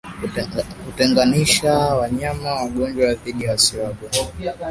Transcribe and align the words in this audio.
Kutenganisha 0.85 1.73
wanyama 1.95 2.53
wagonjwa 2.53 3.13
dhidi 3.13 3.43
ya 3.45 3.51
wasio 3.51 3.83
wagonjwa 3.83 4.29